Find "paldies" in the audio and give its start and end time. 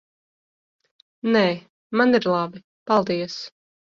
2.93-3.37